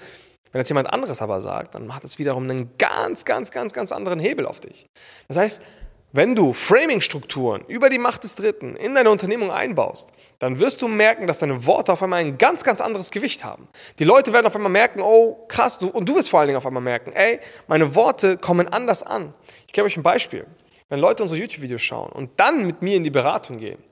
Wenn 0.52 0.62
das 0.62 0.70
jemand 0.70 0.92
anderes 0.92 1.22
aber 1.22 1.42
sagt, 1.42 1.76
dann 1.76 1.86
macht 1.86 2.04
es 2.04 2.18
wiederum 2.18 2.44
einen 2.44 2.76
ganz, 2.78 3.24
ganz, 3.24 3.52
ganz, 3.52 3.72
ganz 3.74 3.92
anderen 3.92 4.20
Hebel 4.20 4.48
auf 4.48 4.60
dich. 4.60 4.88
Das 5.28 5.38
heißt, 5.38 5.62
wenn 6.12 6.36
du 6.36 6.54
Framing-Strukturen 6.54 7.64
über 7.68 7.90
die 7.90 8.00
Macht 8.00 8.24
des 8.24 8.36
Dritten 8.36 8.76
in 8.76 8.96
deine 8.96 9.12
Unternehmung 9.12 9.52
einbaust, 9.52 10.12
dann 10.40 10.60
wirst 10.60 10.82
du 10.82 10.88
merken, 10.88 11.28
dass 11.28 11.40
deine 11.40 11.66
Worte 11.66 11.94
auf 11.94 12.02
einmal 12.02 12.22
ein 12.22 12.38
ganz, 12.38 12.64
ganz 12.64 12.82
anderes 12.82 13.12
Gewicht 13.12 13.44
haben. 13.44 13.68
Die 14.00 14.06
Leute 14.06 14.34
werden 14.34 14.48
auf 14.48 14.56
einmal 14.56 14.72
merken, 14.72 15.02
oh 15.02 15.46
krass, 15.48 15.78
du, 15.78 15.88
und 15.88 16.10
du 16.10 16.16
wirst 16.16 16.30
vor 16.30 16.40
allen 16.40 16.48
Dingen 16.48 16.58
auf 16.58 16.66
einmal 16.66 16.82
merken, 16.82 17.12
ey, 17.14 17.40
meine 17.68 17.94
Worte 17.94 18.38
kommen 18.38 18.68
anders 18.68 19.04
an. 19.04 19.34
Ich 19.68 19.74
gebe 19.74 19.86
euch 19.86 19.98
ein 19.98 20.04
Beispiel. 20.04 20.48
Wenn 20.90 21.00
Leute 21.00 21.22
unsere 21.22 21.40
YouTube-Videos 21.40 21.82
schauen 21.82 22.12
und 22.12 22.32
dann 22.38 22.66
mit 22.66 22.82
mir 22.82 22.96
in 22.98 23.04
die 23.04 23.12
Beratung 23.12 23.58
gehen, 23.58 23.84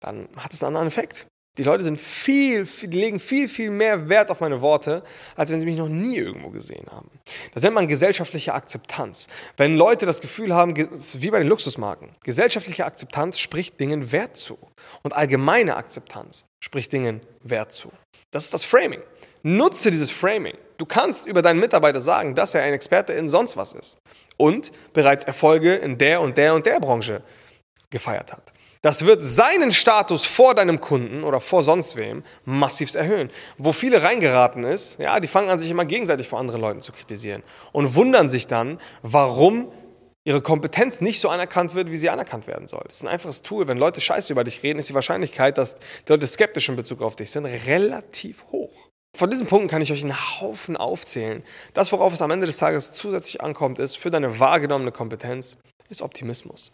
dann 0.00 0.28
hat 0.36 0.52
es 0.52 0.62
einen 0.62 0.76
anderen 0.76 0.86
Effekt. 0.86 1.26
Die 1.58 1.62
Leute 1.62 1.82
sind 1.82 1.98
viel, 1.98 2.64
die 2.64 2.86
legen 2.86 3.18
viel, 3.18 3.48
viel 3.48 3.70
mehr 3.70 4.08
Wert 4.08 4.30
auf 4.30 4.40
meine 4.40 4.60
Worte, 4.60 5.02
als 5.36 5.50
wenn 5.50 5.58
sie 5.58 5.66
mich 5.66 5.78
noch 5.78 5.88
nie 5.88 6.16
irgendwo 6.16 6.50
gesehen 6.50 6.86
haben. 6.90 7.10
Das 7.54 7.62
nennt 7.62 7.74
man 7.74 7.88
gesellschaftliche 7.88 8.52
Akzeptanz. 8.52 9.26
Wenn 9.56 9.76
Leute 9.76 10.04
das 10.04 10.20
Gefühl 10.20 10.54
haben, 10.54 10.74
wie 10.76 11.30
bei 11.30 11.38
den 11.38 11.48
Luxusmarken, 11.48 12.10
gesellschaftliche 12.24 12.84
Akzeptanz 12.84 13.38
spricht 13.38 13.80
Dingen 13.80 14.12
Wert 14.12 14.36
zu. 14.36 14.58
Und 15.02 15.14
allgemeine 15.14 15.76
Akzeptanz 15.76 16.44
spricht 16.62 16.92
Dingen 16.92 17.20
Wert 17.42 17.72
zu. 17.72 17.90
Das 18.30 18.44
ist 18.44 18.54
das 18.54 18.64
Framing. 18.64 19.00
Nutze 19.42 19.90
dieses 19.90 20.10
Framing. 20.10 20.58
Du 20.76 20.84
kannst 20.84 21.26
über 21.26 21.40
deinen 21.40 21.60
Mitarbeiter 21.60 22.00
sagen, 22.00 22.34
dass 22.34 22.54
er 22.54 22.62
ein 22.62 22.74
Experte 22.74 23.14
in 23.14 23.28
sonst 23.28 23.56
was 23.56 23.72
ist 23.72 23.96
und 24.36 24.72
bereits 24.92 25.24
Erfolge 25.24 25.74
in 25.76 25.96
der 25.96 26.20
und 26.20 26.36
der 26.36 26.54
und 26.54 26.66
der 26.66 26.80
Branche 26.80 27.22
gefeiert 27.90 28.32
hat. 28.32 28.52
Das 28.86 29.04
wird 29.04 29.20
seinen 29.20 29.72
Status 29.72 30.26
vor 30.26 30.54
deinem 30.54 30.80
Kunden 30.80 31.24
oder 31.24 31.40
vor 31.40 31.64
sonst 31.64 31.96
wem 31.96 32.22
massiv 32.44 32.94
erhöhen. 32.94 33.32
Wo 33.58 33.72
viele 33.72 34.00
reingeraten 34.00 34.62
ist, 34.62 35.00
ja, 35.00 35.18
die 35.18 35.26
fangen 35.26 35.48
an, 35.48 35.58
sich 35.58 35.72
immer 35.72 35.84
gegenseitig 35.84 36.28
vor 36.28 36.38
anderen 36.38 36.60
Leuten 36.60 36.80
zu 36.80 36.92
kritisieren 36.92 37.42
und 37.72 37.96
wundern 37.96 38.28
sich 38.28 38.46
dann, 38.46 38.78
warum 39.02 39.72
ihre 40.22 40.40
Kompetenz 40.40 41.00
nicht 41.00 41.18
so 41.18 41.30
anerkannt 41.30 41.74
wird, 41.74 41.90
wie 41.90 41.96
sie 41.96 42.10
anerkannt 42.10 42.46
werden 42.46 42.68
soll. 42.68 42.82
Das 42.84 42.94
ist 42.94 43.02
ein 43.02 43.08
einfaches 43.08 43.42
Tool. 43.42 43.66
Wenn 43.66 43.76
Leute 43.76 44.00
Scheiße 44.00 44.32
über 44.32 44.44
dich 44.44 44.62
reden, 44.62 44.78
ist 44.78 44.88
die 44.88 44.94
Wahrscheinlichkeit, 44.94 45.58
dass 45.58 45.74
die 45.74 46.12
Leute 46.12 46.28
skeptisch 46.28 46.68
in 46.68 46.76
Bezug 46.76 47.02
auf 47.02 47.16
dich 47.16 47.32
sind, 47.32 47.44
relativ 47.44 48.44
hoch. 48.52 48.70
Von 49.16 49.30
diesen 49.30 49.48
Punkten 49.48 49.66
kann 49.66 49.82
ich 49.82 49.90
euch 49.90 50.04
einen 50.04 50.40
Haufen 50.40 50.76
aufzählen. 50.76 51.42
Das, 51.74 51.90
worauf 51.90 52.12
es 52.12 52.22
am 52.22 52.30
Ende 52.30 52.46
des 52.46 52.56
Tages 52.56 52.92
zusätzlich 52.92 53.40
ankommt, 53.40 53.80
ist 53.80 53.98
für 53.98 54.12
deine 54.12 54.38
wahrgenommene 54.38 54.92
Kompetenz, 54.92 55.56
ist 55.88 56.02
Optimismus. 56.02 56.72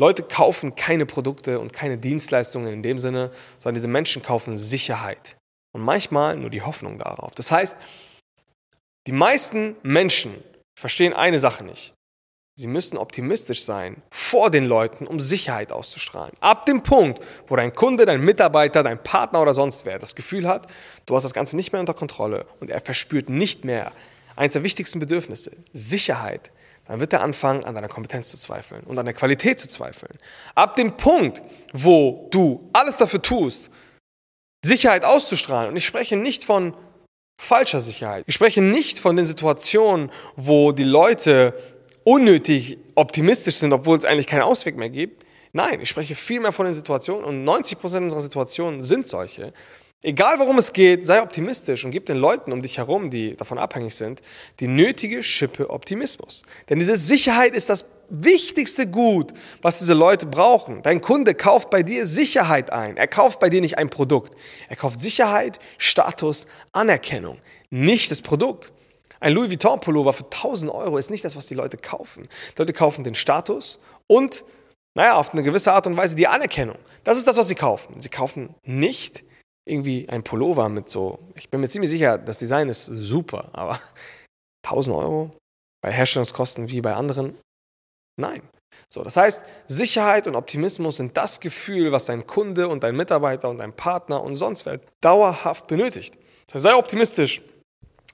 Leute 0.00 0.22
kaufen 0.22 0.74
keine 0.74 1.06
Produkte 1.06 1.60
und 1.60 1.72
keine 1.72 1.98
Dienstleistungen 1.98 2.72
in 2.72 2.82
dem 2.82 2.98
Sinne, 2.98 3.30
sondern 3.58 3.76
diese 3.76 3.88
Menschen 3.88 4.22
kaufen 4.22 4.56
Sicherheit 4.56 5.36
und 5.74 5.82
manchmal 5.82 6.36
nur 6.36 6.50
die 6.50 6.62
Hoffnung 6.62 6.98
darauf. 6.98 7.34
Das 7.34 7.52
heißt, 7.52 7.76
die 9.06 9.12
meisten 9.12 9.76
Menschen 9.82 10.42
verstehen 10.78 11.12
eine 11.12 11.38
Sache 11.38 11.64
nicht. 11.64 11.94
Sie 12.54 12.66
müssen 12.66 12.98
optimistisch 12.98 13.64
sein 13.64 14.02
vor 14.10 14.50
den 14.50 14.66
Leuten, 14.66 15.06
um 15.06 15.20
Sicherheit 15.20 15.72
auszustrahlen. 15.72 16.34
Ab 16.40 16.66
dem 16.66 16.82
Punkt, 16.82 17.22
wo 17.46 17.56
dein 17.56 17.74
Kunde, 17.74 18.04
dein 18.04 18.20
Mitarbeiter, 18.20 18.82
dein 18.82 19.02
Partner 19.02 19.40
oder 19.40 19.54
sonst 19.54 19.86
wer 19.86 19.98
das 19.98 20.14
Gefühl 20.14 20.46
hat, 20.46 20.66
du 21.06 21.16
hast 21.16 21.22
das 21.22 21.32
Ganze 21.32 21.56
nicht 21.56 21.72
mehr 21.72 21.80
unter 21.80 21.94
Kontrolle 21.94 22.46
und 22.60 22.70
er 22.70 22.82
verspürt 22.82 23.30
nicht 23.30 23.64
mehr 23.64 23.92
eines 24.36 24.52
der 24.52 24.64
wichtigsten 24.64 25.00
Bedürfnisse, 25.00 25.52
Sicherheit, 25.72 26.50
dann 26.92 27.00
wird 27.00 27.14
er 27.14 27.22
anfangen, 27.22 27.64
an 27.64 27.74
deiner 27.74 27.88
Kompetenz 27.88 28.28
zu 28.28 28.36
zweifeln 28.36 28.82
und 28.82 28.98
an 28.98 29.06
der 29.06 29.14
Qualität 29.14 29.58
zu 29.58 29.66
zweifeln. 29.66 30.12
Ab 30.54 30.76
dem 30.76 30.98
Punkt, 30.98 31.40
wo 31.72 32.28
du 32.30 32.68
alles 32.74 32.98
dafür 32.98 33.22
tust, 33.22 33.70
Sicherheit 34.62 35.02
auszustrahlen, 35.02 35.70
und 35.70 35.76
ich 35.76 35.86
spreche 35.86 36.18
nicht 36.18 36.44
von 36.44 36.76
falscher 37.42 37.80
Sicherheit, 37.80 38.24
ich 38.26 38.34
spreche 38.34 38.60
nicht 38.60 39.00
von 39.00 39.16
den 39.16 39.24
Situationen, 39.24 40.10
wo 40.36 40.72
die 40.72 40.84
Leute 40.84 41.58
unnötig 42.04 42.76
optimistisch 42.94 43.54
sind, 43.54 43.72
obwohl 43.72 43.96
es 43.96 44.04
eigentlich 44.04 44.26
keinen 44.26 44.42
Ausweg 44.42 44.76
mehr 44.76 44.90
gibt. 44.90 45.24
Nein, 45.54 45.80
ich 45.80 45.88
spreche 45.88 46.14
vielmehr 46.14 46.52
von 46.52 46.66
den 46.66 46.74
Situationen 46.74 47.24
und 47.24 47.48
90% 47.48 48.02
unserer 48.02 48.20
Situationen 48.20 48.82
sind 48.82 49.06
solche. 49.08 49.54
Egal 50.04 50.40
worum 50.40 50.58
es 50.58 50.72
geht, 50.72 51.06
sei 51.06 51.22
optimistisch 51.22 51.84
und 51.84 51.92
gib 51.92 52.06
den 52.06 52.16
Leuten 52.16 52.50
um 52.50 52.60
dich 52.60 52.78
herum, 52.78 53.08
die 53.08 53.36
davon 53.36 53.56
abhängig 53.58 53.94
sind, 53.94 54.20
die 54.58 54.66
nötige 54.66 55.22
Schippe 55.22 55.70
Optimismus. 55.70 56.42
Denn 56.68 56.80
diese 56.80 56.96
Sicherheit 56.96 57.54
ist 57.54 57.68
das 57.68 57.84
wichtigste 58.08 58.88
Gut, 58.88 59.32
was 59.62 59.78
diese 59.78 59.94
Leute 59.94 60.26
brauchen. 60.26 60.82
Dein 60.82 61.00
Kunde 61.00 61.34
kauft 61.34 61.70
bei 61.70 61.84
dir 61.84 62.04
Sicherheit 62.04 62.72
ein. 62.72 62.96
Er 62.96 63.06
kauft 63.06 63.38
bei 63.38 63.48
dir 63.48 63.60
nicht 63.60 63.78
ein 63.78 63.90
Produkt. 63.90 64.34
Er 64.68 64.74
kauft 64.74 65.00
Sicherheit, 65.00 65.60
Status, 65.78 66.46
Anerkennung, 66.72 67.38
nicht 67.70 68.10
das 68.10 68.22
Produkt. 68.22 68.72
Ein 69.20 69.34
Louis 69.34 69.50
Vuitton 69.50 69.78
Pullover 69.78 70.12
für 70.12 70.24
1000 70.24 70.72
Euro 70.72 70.98
ist 70.98 71.12
nicht 71.12 71.24
das, 71.24 71.36
was 71.36 71.46
die 71.46 71.54
Leute 71.54 71.76
kaufen. 71.76 72.24
Die 72.24 72.58
Leute 72.58 72.72
kaufen 72.72 73.04
den 73.04 73.14
Status 73.14 73.78
und, 74.08 74.44
naja, 74.94 75.14
auf 75.14 75.32
eine 75.32 75.44
gewisse 75.44 75.72
Art 75.72 75.86
und 75.86 75.96
Weise 75.96 76.16
die 76.16 76.26
Anerkennung. 76.26 76.76
Das 77.04 77.18
ist 77.18 77.28
das, 77.28 77.36
was 77.36 77.46
sie 77.46 77.54
kaufen. 77.54 78.00
Sie 78.00 78.08
kaufen 78.08 78.56
nicht 78.64 79.22
irgendwie 79.64 80.08
ein 80.08 80.22
Pullover 80.22 80.68
mit 80.68 80.88
so, 80.88 81.18
ich 81.34 81.48
bin 81.50 81.60
mir 81.60 81.68
ziemlich 81.68 81.90
sicher, 81.90 82.18
das 82.18 82.38
Design 82.38 82.68
ist 82.68 82.86
super, 82.86 83.50
aber 83.52 83.78
1000 84.66 84.96
Euro 84.96 85.30
bei 85.82 85.92
Herstellungskosten 85.92 86.70
wie 86.70 86.80
bei 86.80 86.94
anderen? 86.94 87.38
Nein. 88.16 88.42
So, 88.88 89.02
das 89.02 89.16
heißt, 89.16 89.44
Sicherheit 89.66 90.26
und 90.26 90.36
Optimismus 90.36 90.96
sind 90.96 91.16
das 91.16 91.40
Gefühl, 91.40 91.92
was 91.92 92.06
dein 92.06 92.26
Kunde 92.26 92.68
und 92.68 92.82
dein 92.82 92.96
Mitarbeiter 92.96 93.48
und 93.48 93.58
dein 93.58 93.74
Partner 93.74 94.22
und 94.22 94.34
sonst 94.34 94.66
wer 94.66 94.80
dauerhaft 95.00 95.66
benötigt. 95.66 96.16
Sei 96.52 96.74
optimistisch 96.74 97.42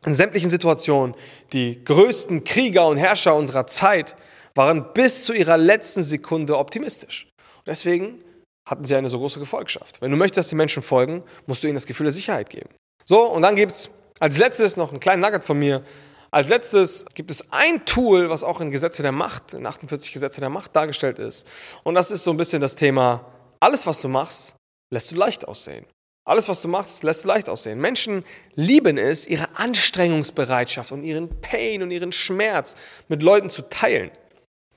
in 0.07 0.15
sämtlichen 0.15 0.51
Situationen, 0.51 1.17
die 1.53 1.85
größten 1.85 2.45
Krieger 2.45 2.87
und 2.87 2.97
Herrscher 2.97 3.35
unserer 3.35 3.67
Zeit 3.67 4.17
waren 4.55 4.93
bis 4.93 5.25
zu 5.25 5.33
ihrer 5.33 5.57
letzten 5.57 6.03
Sekunde 6.03 6.57
optimistisch. 6.57 7.29
Und 7.59 7.67
deswegen 7.67 8.23
hatten 8.69 8.85
sie 8.85 8.95
eine 8.95 9.09
so 9.09 9.19
große 9.19 9.41
Gefolgschaft. 9.41 10.01
Wenn 10.01 10.11
du 10.11 10.17
möchtest, 10.17 10.39
dass 10.39 10.49
die 10.49 10.57
Menschen 10.57 10.83
folgen, 10.83 11.25
musst 11.47 11.65
du 11.65 11.69
ihnen 11.69 11.75
das 11.75 11.87
Gefühl 11.87 12.05
der 12.05 12.13
Sicherheit 12.13 12.51
geben. 12.51 12.69
So, 13.05 13.25
und 13.25 13.43
dann 13.43 13.57
gibt 13.57 13.73
es 13.73 13.91
als 14.21 14.39
letztes 14.39 14.77
noch 14.77 14.91
einen 14.91 15.01
kleinen 15.01 15.23
Nugget 15.23 15.43
von 15.43 15.59
mir. 15.59 15.83
Als 16.31 16.49
letztes 16.49 17.07
gibt 17.15 17.31
es 17.31 17.51
ein 17.51 17.85
Tool, 17.87 18.29
was 18.29 18.45
auch 18.45 18.61
in 18.61 18.71
Gesetze 18.71 19.03
der 19.03 19.13
Macht, 19.13 19.55
in 19.55 19.65
48 19.65 20.13
Gesetze 20.13 20.41
der 20.41 20.51
Macht 20.51 20.77
dargestellt 20.77 21.19
ist. 21.19 21.47
Und 21.85 21.95
das 21.95 22.11
ist 22.11 22.25
so 22.25 22.31
ein 22.31 22.37
bisschen 22.37 22.61
das 22.61 22.75
Thema, 22.75 23.25
alles, 23.61 23.87
was 23.87 24.03
du 24.03 24.09
machst, 24.09 24.55
lässt 24.91 25.11
du 25.11 25.17
leicht 25.17 25.49
aussehen. 25.49 25.87
Alles, 26.27 26.51
was 26.51 26.61
du 26.61 26.69
machst, 26.69 27.03
lässt 27.05 27.25
du 27.25 27.29
leicht 27.29 27.49
aussehen. 27.49 27.81
Menschen 27.81 28.23
lieben 28.55 28.99
es, 28.99 29.27
ihre 29.27 29.57
Anstrengungsbereitschaft 29.57 30.93
und 30.93 31.03
ihren 31.03 31.41
Pain 31.41 31.83
und 31.83 31.91
ihren 31.91 32.13
Schmerz 32.13 32.75
mit 33.09 33.23
Leuten 33.23 33.49
zu 33.49 33.63
teilen. 33.63 34.11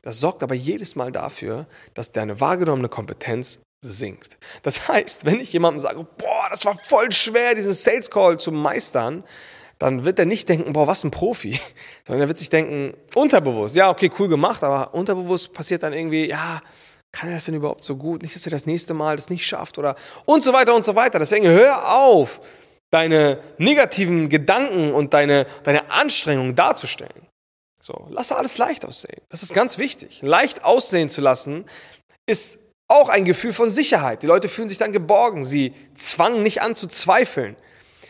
Das 0.01 0.21
sorgt 0.21 0.43
aber 0.43 0.55
jedes 0.55 0.95
Mal 0.95 1.11
dafür, 1.11 1.67
dass 1.93 2.13
deine 2.13 2.39
wahrgenommene 2.39 2.87
Kompetenz 2.87 3.59
sinkt. 3.81 4.37
Das 4.63 4.87
heißt, 4.87 5.25
wenn 5.25 5.39
ich 5.39 5.51
jemandem 5.53 5.79
sage, 5.79 6.05
boah, 6.17 6.47
das 6.49 6.65
war 6.65 6.75
voll 6.75 7.11
schwer, 7.11 7.55
diesen 7.55 7.73
Sales 7.73 8.09
Call 8.09 8.39
zu 8.39 8.51
meistern, 8.51 9.23
dann 9.79 10.05
wird 10.05 10.19
er 10.19 10.25
nicht 10.25 10.47
denken, 10.47 10.73
boah, 10.73 10.87
was 10.87 11.03
ein 11.03 11.11
Profi, 11.11 11.59
sondern 12.07 12.25
er 12.25 12.27
wird 12.27 12.37
sich 12.37 12.49
denken, 12.49 12.95
unterbewusst, 13.15 13.75
ja, 13.75 13.89
okay, 13.89 14.11
cool 14.19 14.27
gemacht, 14.27 14.63
aber 14.63 14.93
unterbewusst 14.93 15.53
passiert 15.53 15.83
dann 15.83 15.93
irgendwie, 15.93 16.27
ja, 16.27 16.61
kann 17.11 17.29
er 17.29 17.35
das 17.35 17.45
denn 17.45 17.55
überhaupt 17.55 17.83
so 17.83 17.97
gut? 17.97 18.21
Nicht, 18.21 18.35
dass 18.35 18.45
er 18.45 18.51
das 18.51 18.65
nächste 18.65 18.93
Mal 18.93 19.17
das 19.17 19.29
nicht 19.29 19.45
schafft 19.45 19.77
oder 19.77 19.95
und 20.25 20.43
so 20.43 20.53
weiter 20.53 20.73
und 20.73 20.85
so 20.85 20.95
weiter. 20.95 21.19
Deswegen 21.19 21.45
hör 21.45 21.93
auf, 21.93 22.39
deine 22.89 23.39
negativen 23.57 24.29
Gedanken 24.29 24.93
und 24.93 25.13
deine, 25.13 25.45
deine 25.63 25.89
Anstrengungen 25.89 26.55
darzustellen. 26.55 27.27
So, 27.81 28.07
lass 28.09 28.31
alles 28.31 28.57
leicht 28.57 28.85
aussehen. 28.85 29.21
Das 29.29 29.41
ist 29.41 29.53
ganz 29.53 29.77
wichtig. 29.77 30.21
Leicht 30.21 30.63
aussehen 30.63 31.09
zu 31.09 31.19
lassen 31.21 31.65
ist 32.27 32.59
auch 32.91 33.09
ein 33.09 33.25
Gefühl 33.25 33.53
von 33.53 33.69
Sicherheit. 33.69 34.21
Die 34.21 34.27
Leute 34.27 34.49
fühlen 34.49 34.67
sich 34.67 34.77
dann 34.77 34.91
geborgen. 34.91 35.43
Sie 35.43 35.73
zwangen 35.95 36.43
nicht 36.43 36.61
an 36.61 36.75
zu 36.75 36.87
zweifeln. 36.87 37.55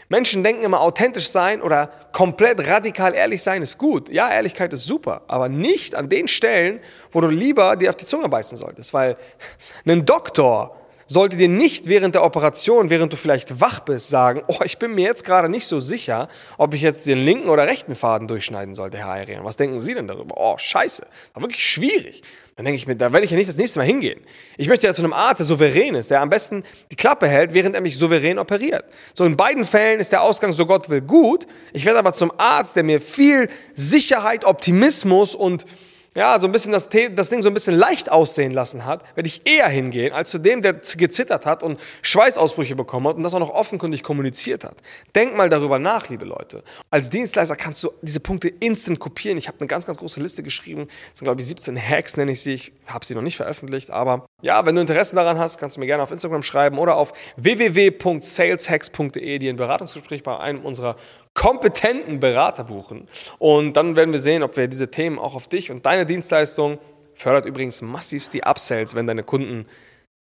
Menschen 0.09 0.43
denken 0.43 0.63
immer, 0.63 0.81
authentisch 0.81 1.29
sein 1.29 1.61
oder 1.61 1.89
komplett 2.11 2.67
radikal 2.67 3.13
ehrlich 3.13 3.43
sein 3.43 3.61
ist 3.61 3.77
gut. 3.77 4.09
Ja, 4.09 4.29
Ehrlichkeit 4.29 4.73
ist 4.73 4.83
super, 4.83 5.21
aber 5.27 5.47
nicht 5.47 5.95
an 5.95 6.09
den 6.09 6.27
Stellen, 6.27 6.81
wo 7.11 7.21
du 7.21 7.27
lieber 7.27 7.77
dir 7.77 7.89
auf 7.89 7.95
die 7.95 8.05
Zunge 8.05 8.27
beißen 8.27 8.57
solltest. 8.57 8.93
Weil 8.93 9.15
ein 9.85 10.05
Doktor 10.05 10.80
sollte 11.11 11.35
dir 11.35 11.49
nicht 11.49 11.89
während 11.89 12.15
der 12.15 12.23
Operation, 12.23 12.89
während 12.89 13.11
du 13.11 13.17
vielleicht 13.17 13.59
wach 13.59 13.81
bist, 13.81 14.07
sagen, 14.07 14.43
oh, 14.47 14.59
ich 14.63 14.79
bin 14.79 14.95
mir 14.95 15.03
jetzt 15.03 15.25
gerade 15.25 15.49
nicht 15.49 15.65
so 15.65 15.81
sicher, 15.81 16.29
ob 16.57 16.73
ich 16.73 16.81
jetzt 16.81 17.05
den 17.05 17.17
linken 17.17 17.49
oder 17.49 17.67
rechten 17.67 17.95
Faden 17.95 18.29
durchschneiden 18.29 18.73
sollte, 18.75 18.97
Herr 18.97 19.11
Ayrian. 19.11 19.43
Was 19.43 19.57
denken 19.57 19.81
Sie 19.81 19.93
denn 19.93 20.07
darüber? 20.07 20.35
Oh, 20.37 20.57
scheiße, 20.57 21.05
war 21.33 21.43
wirklich 21.43 21.63
schwierig. 21.63 22.23
Dann 22.55 22.63
denke 22.63 22.77
ich 22.77 22.87
mir, 22.87 22.95
da 22.95 23.11
werde 23.11 23.25
ich 23.25 23.31
ja 23.31 23.37
nicht 23.37 23.49
das 23.49 23.57
nächste 23.57 23.79
Mal 23.79 23.85
hingehen. 23.85 24.21
Ich 24.55 24.69
möchte 24.69 24.87
ja 24.87 24.93
zu 24.93 25.01
einem 25.01 25.11
Arzt, 25.11 25.39
der 25.39 25.45
souverän 25.45 25.95
ist, 25.95 26.11
der 26.11 26.21
am 26.21 26.29
besten 26.29 26.63
die 26.91 26.95
Klappe 26.95 27.27
hält, 27.27 27.53
während 27.53 27.75
er 27.75 27.81
mich 27.81 27.97
souverän 27.97 28.39
operiert. 28.39 28.85
So 29.13 29.25
in 29.25 29.35
beiden 29.35 29.65
Fällen 29.65 29.99
ist 29.99 30.13
der 30.13 30.21
Ausgang, 30.21 30.53
so 30.53 30.65
Gott 30.65 30.89
will, 30.89 31.01
gut. 31.01 31.45
Ich 31.73 31.83
werde 31.83 31.99
aber 31.99 32.13
zum 32.13 32.31
Arzt, 32.37 32.77
der 32.77 32.83
mir 32.83 33.01
viel 33.01 33.49
Sicherheit, 33.73 34.45
Optimismus 34.45 35.35
und 35.35 35.65
ja, 36.13 36.37
so 36.39 36.47
ein 36.47 36.51
bisschen 36.51 36.73
das, 36.73 36.89
das 36.89 37.29
Ding 37.29 37.41
so 37.41 37.47
ein 37.47 37.53
bisschen 37.53 37.75
leicht 37.75 38.11
aussehen 38.11 38.51
lassen 38.51 38.85
hat, 38.85 39.05
werde 39.15 39.29
ich 39.29 39.45
eher 39.45 39.69
hingehen, 39.69 40.11
als 40.11 40.29
zu 40.29 40.39
dem, 40.39 40.61
der 40.61 40.73
gezittert 40.73 41.45
hat 41.45 41.63
und 41.63 41.79
Schweißausbrüche 42.01 42.75
bekommen 42.75 43.07
hat 43.07 43.15
und 43.15 43.23
das 43.23 43.33
auch 43.33 43.39
noch 43.39 43.51
offenkundig 43.51 44.03
kommuniziert 44.03 44.65
hat. 44.65 44.75
Denk 45.15 45.37
mal 45.37 45.49
darüber 45.49 45.79
nach, 45.79 46.09
liebe 46.09 46.25
Leute. 46.25 46.63
Als 46.89 47.09
Dienstleister 47.09 47.55
kannst 47.55 47.81
du 47.83 47.91
diese 48.01 48.19
Punkte 48.19 48.49
instant 48.49 48.99
kopieren. 48.99 49.37
Ich 49.37 49.47
habe 49.47 49.57
eine 49.61 49.67
ganz, 49.67 49.85
ganz 49.85 49.97
große 49.99 50.21
Liste 50.21 50.43
geschrieben. 50.43 50.87
Das 50.87 51.19
sind, 51.19 51.25
glaube 51.25 51.39
ich, 51.39 51.47
17 51.47 51.81
Hacks, 51.81 52.17
nenne 52.17 52.33
ich 52.33 52.41
sie. 52.41 52.55
Ich 52.55 52.73
habe 52.87 53.05
sie 53.05 53.15
noch 53.15 53.21
nicht 53.21 53.37
veröffentlicht, 53.37 53.89
aber 53.89 54.25
ja, 54.41 54.65
wenn 54.65 54.75
du 54.75 54.81
Interesse 54.81 55.15
daran 55.15 55.39
hast, 55.39 55.59
kannst 55.59 55.77
du 55.77 55.79
mir 55.79 55.85
gerne 55.85 56.03
auf 56.03 56.11
Instagram 56.11 56.43
schreiben 56.43 56.77
oder 56.77 56.97
auf 56.97 57.13
www.saleshacks.de 57.37 59.39
dir 59.39 59.49
ein 59.49 59.55
Beratungsgespräch 59.55 60.23
bei 60.23 60.37
einem 60.37 60.65
unserer 60.65 60.97
kompetenten 61.33 62.19
Berater 62.19 62.63
buchen. 62.63 63.07
Und 63.39 63.73
dann 63.77 63.95
werden 63.95 64.13
wir 64.13 64.21
sehen, 64.21 64.43
ob 64.43 64.57
wir 64.57 64.67
diese 64.67 64.91
Themen 64.91 65.19
auch 65.19 65.35
auf 65.35 65.47
dich 65.47 65.71
und 65.71 65.85
deine 65.85 66.05
Dienstleistung 66.05 66.79
fördert 67.13 67.45
übrigens 67.45 67.81
massivst 67.81 68.33
die 68.33 68.43
Upsells, 68.43 68.95
wenn 68.95 69.07
deine 69.07 69.23
Kunden 69.23 69.65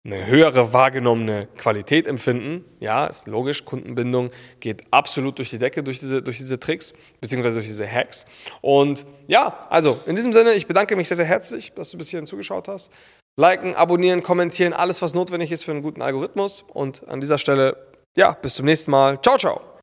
eine 0.05 0.27
höhere 0.27 0.73
wahrgenommene 0.73 1.49
Qualität 1.59 2.07
empfinden. 2.07 2.65
Ja, 2.81 3.07
ist 3.07 3.27
logisch, 3.27 3.65
Kundenbindung 3.65 4.31
geht 4.61 4.85
absolut 4.91 5.39
durch 5.39 5.51
die 5.51 5.59
Decke 5.59 5.83
durch 5.83 5.99
diese, 5.99 6.23
durch 6.23 6.39
diese 6.39 6.59
Tricks, 6.59 6.95
beziehungsweise 7.21 7.57
durch 7.57 7.67
diese 7.67 7.91
Hacks. 7.91 8.25
Und 8.61 9.05
ja, 9.27 9.67
also 9.69 10.01
in 10.07 10.17
diesem 10.17 10.33
Sinne, 10.33 10.55
ich 10.55 10.67
bedanke 10.67 10.97
mich 10.97 11.09
sehr, 11.09 11.17
sehr 11.17 11.27
herzlich, 11.27 11.73
dass 11.75 11.91
du 11.91 11.99
bis 11.99 12.09
hierhin 12.09 12.27
zugeschaut 12.27 12.69
hast. 12.69 12.93
Liken, 13.37 13.75
abonnieren, 13.75 14.23
kommentieren, 14.23 14.73
alles, 14.73 15.03
was 15.03 15.15
notwendig 15.15 15.53
ist 15.53 15.65
für 15.65 15.73
einen 15.73 15.83
guten 15.83 16.03
Algorithmus. 16.03 16.65
Und 16.73 17.07
an 17.09 17.21
dieser 17.21 17.39
Stelle, 17.39 17.77
ja, 18.17 18.33
bis 18.33 18.55
zum 18.55 18.67
nächsten 18.67 18.91
Mal. 18.91 19.21
Ciao, 19.23 19.37
ciao. 19.37 19.78